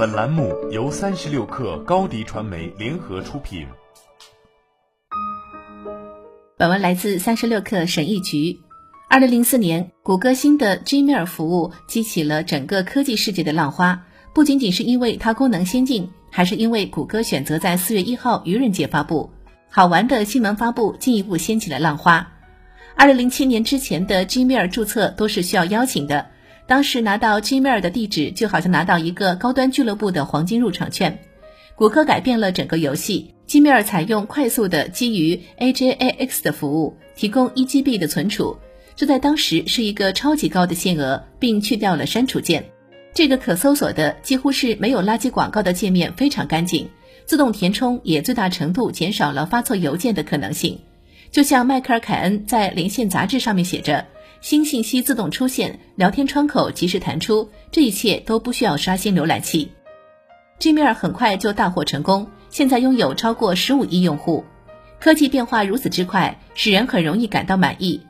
[0.00, 3.66] 本栏目由三十六氪高低传媒联合出品。
[6.56, 8.58] 本文来自三十六氪审议局。
[9.10, 19.28] 二零零四年，谷歌新的 Gmail 服务激起了整个科技世界的浪花，不仅仅是因为它功能先进，还是因为谷歌选择在四月一号愚人节发布。
[19.68, 22.26] 好玩的新闻发布进一步掀起了浪花。
[22.96, 26.30] 二零零七年之前的 Gmail 注册都是需要邀请的，
[26.70, 31.18] 当时拿到 Gmail 的地址就好像拿到一个高端俱乐部的黄金入场券。
[31.74, 38.56] 谷歌改变了整个游戏，Gmail 采用快速的基于 AJAX 的服务，提供一 GB 的存储，
[38.94, 42.64] 这在当时是一个超级高的限额，并去掉了删除键。
[43.12, 46.88] 这个可搜索的几乎是没有垃圾广告的界面非常干净，
[47.26, 50.78] 自动填充也最大程度减少了发错邮件的可能性。
[51.32, 54.06] 就像迈克尔·凯恩在《连线》杂志上面写着
[54.40, 59.70] ：“新信息自动出现，聊天窗口及时弹出，这一切都不需要刷新浏览器。”
[60.58, 64.44] Gmail 很快就大获成功，现在拥有超过十五亿用户。
[64.98, 68.00] 科技变化如此之快，使人很容易感到满意。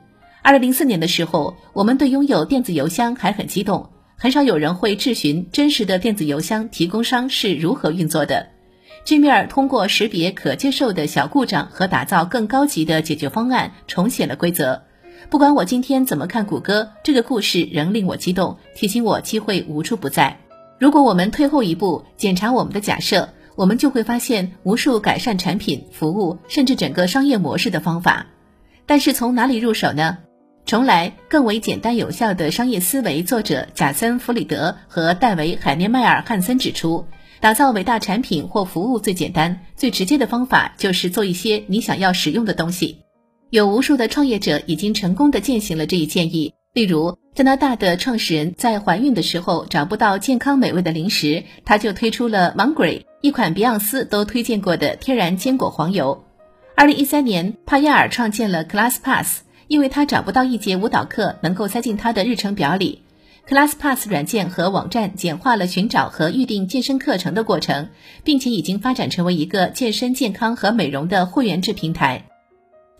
[0.41, 8.47] 二零零四年的时候，我们对拥有电子邮箱还很激动，很少有人会质询真实的电子邮箱提供商是如何运作的。
[9.05, 14.81] Gmail 通过识别可接受的小故障和打造更高级的解决方案，重写了规则。
[15.29, 20.37] 不管我今天怎么看谷歌，这个故事仍令我激动，提醒我机会无处不在。
[20.79, 28.25] 如果我们退后一步，检查我们的假设，我们就会发现无数改善产品、服务，甚至整个商业模式的方法。
[28.85, 30.17] 但是从哪里入手呢？
[30.65, 37.05] 重来更为简单有效的商业思维作者贾森·弗里德和戴维·海涅迈尔·汉森指出。
[37.39, 42.99] 打造伟大产品或服务最简单、最直接的方法就是做一些你想要使用的东西。
[43.51, 46.53] 有无数的创业者已经成功的践行了这一建议。
[46.73, 56.23] 例如，加拿大的创始人在怀孕的时候找不到健康美味的零食，他就推出了 Mongry，一款比昂斯都推荐过的天然坚果黄油。
[56.77, 63.01] 二零一三年，帕亚尔创建了 ClassPass，因为他找不到一节舞蹈课能够塞进他的日程表里。
[63.49, 67.89] ClassPass 软件和网站简化了寻找和预定健身课程的过程，
[68.23, 72.27] 并且已经发展成为一个健身、健康和美容的会员制平台。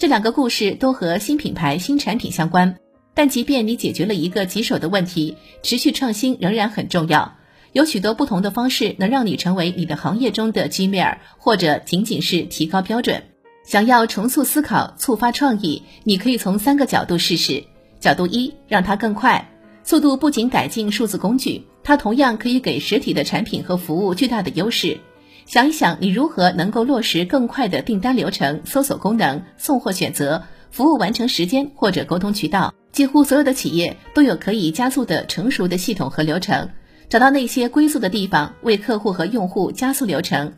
[0.01, 2.75] 这两个故事都和新品牌、新产品相关。
[3.13, 7.35] 但即便你解决了一个棘手的问题，持续创新仍然很重要。
[7.73, 13.22] 有许多不同的方式能让你成为你的行业中的 G 面或者仅仅是提高标准。
[13.63, 17.63] 想要重塑思考、触发创意，你可以从三个角度试试。
[18.00, 19.47] 角度一，让它更快。
[19.83, 24.97] 速度不仅改进数字工具，它同样可以给实体的产品和服务巨大的优势。
[25.46, 32.74] 想一想，你如何能够落实更快的订单流程、搜索功能、送货选择、服务完成时间或者沟通渠道？
[32.91, 36.69] 几乎所有的企业都有可以加速的成熟的系统和流程。
[37.09, 40.53] 找到那些龟速的地方，为客户和用户加速流程。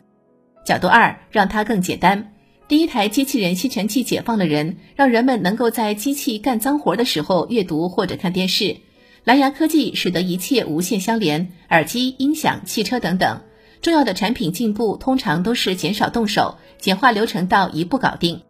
[0.65, 2.31] 角度二，让它更简单。
[2.67, 8.77] 第一台机器人吸尘器解放了人，让人们能够在机器干脏活的时候阅读或者看电视。
[9.23, 13.41] 蓝牙科技使得一切无线相连，耳机、音响、汽车等等
[13.83, 18.41] 重要的产品进步，通常都是减少动手，简化流程到一步搞定。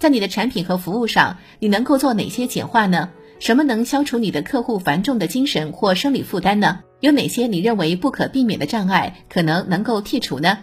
[0.00, 3.08] 在你的产品和服务上，你能够做哪些简化呢？
[3.38, 6.80] 什么能消除你的客户繁重的精神或生理负担呢？
[6.98, 10.58] 有哪些你认为不可避免的障碍可能能够剔除呢？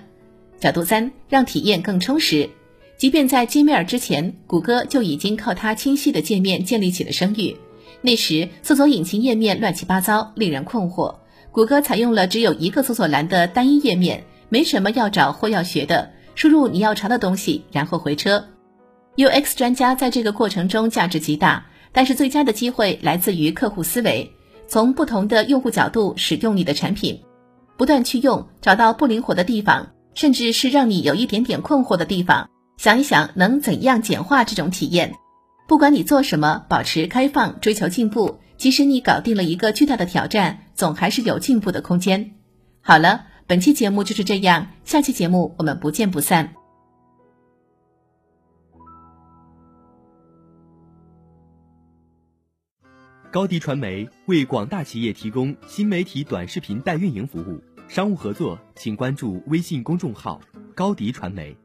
[0.59, 2.49] 角度三，让体验更充实。
[2.97, 7.55] 即便在 Gmail 之前，谷歌就已经靠它清晰的界面建立起了声誉。
[8.01, 11.15] 那时，搜索引擎页面乱七八糟，令人困惑。
[11.57, 18.45] 谷歌采用了只有一个搜索栏的单一页面，没什么要找或要学的，输入你要查的东西，然后回车。
[19.15, 24.31] UX 专家在这个过程中价值极大，但是最佳的机会来自于客户思维，
[24.67, 27.19] 从不同的用户角度使用你的产品，
[27.75, 32.47] 不断去用，找到不灵活的地方，甚至是让你有一点点困惑的地方，
[32.77, 35.11] 想一想能怎样简化这种体验。
[35.67, 38.37] 不管你做什么，保持开放，追求进步。
[38.57, 42.35] 即使你搞定了一个巨大的挑战，总还是有进步的空间。
[42.81, 46.53] 好了，本期节目就是这样，下期节目我们不见不散。
[53.29, 60.39] 高迪传媒为广大企业提供新媒体短视频代运营服务，商务合作请关注微信公众号
[60.75, 61.57] 高迪传媒。